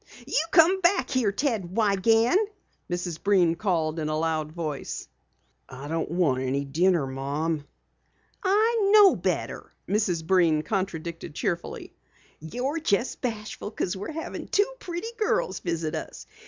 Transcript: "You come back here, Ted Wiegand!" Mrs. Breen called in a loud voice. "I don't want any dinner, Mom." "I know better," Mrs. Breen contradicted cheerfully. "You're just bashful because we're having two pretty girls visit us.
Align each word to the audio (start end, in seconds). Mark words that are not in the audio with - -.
"You 0.25 0.43
come 0.49 0.81
back 0.81 1.11
here, 1.11 1.31
Ted 1.31 1.75
Wiegand!" 1.77 2.47
Mrs. 2.89 3.21
Breen 3.21 3.53
called 3.53 3.99
in 3.99 4.09
a 4.09 4.17
loud 4.17 4.51
voice. 4.51 5.07
"I 5.69 5.87
don't 5.87 6.09
want 6.09 6.41
any 6.41 6.65
dinner, 6.65 7.05
Mom." 7.05 7.65
"I 8.43 8.89
know 8.91 9.15
better," 9.15 9.71
Mrs. 9.87 10.25
Breen 10.25 10.63
contradicted 10.63 11.35
cheerfully. 11.35 11.93
"You're 12.39 12.79
just 12.79 13.21
bashful 13.21 13.69
because 13.69 13.95
we're 13.95 14.11
having 14.11 14.47
two 14.47 14.73
pretty 14.79 15.11
girls 15.19 15.59
visit 15.59 15.93
us. 15.93 16.25